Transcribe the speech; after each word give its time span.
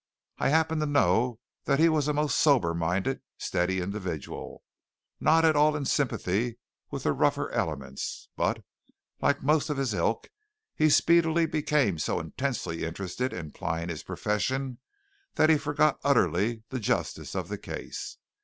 I 0.39 0.49
happen 0.49 0.79
to 0.79 0.87
know 0.87 1.37
that 1.65 1.77
he 1.77 1.87
was 1.87 2.07
a 2.07 2.11
most 2.13 2.39
sober 2.39 2.73
minded, 2.73 3.21
steady 3.37 3.81
individual, 3.81 4.63
not 5.19 5.45
at 5.45 5.55
all 5.55 5.75
in 5.75 5.85
sympathy 5.85 6.57
with 6.89 7.03
the 7.03 7.11
rougher 7.11 7.51
elements; 7.51 8.27
but, 8.35 8.63
like 9.21 9.43
most 9.43 9.69
of 9.69 9.77
his 9.77 9.93
ilk, 9.93 10.31
he 10.73 10.89
speedily 10.89 11.45
became 11.45 11.99
so 11.99 12.19
intensely 12.19 12.83
interested 12.83 13.31
in 13.31 13.51
plying 13.51 13.89
his 13.89 14.01
profession 14.01 14.79
that 15.35 15.51
he 15.51 15.57
forgot 15.59 15.99
utterly 16.03 16.63
the 16.69 16.79
justice 16.79 17.35
of 17.35 17.47
the 17.47 17.59
case. 17.59 18.17